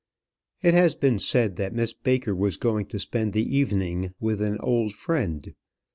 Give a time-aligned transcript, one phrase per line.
[0.63, 4.57] It has been said that Miss Baker was going to spend the evening with an
[4.59, 5.53] old friend.